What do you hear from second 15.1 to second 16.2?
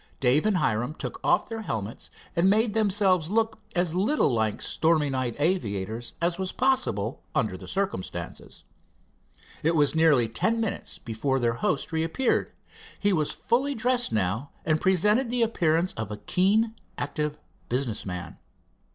the appearance of a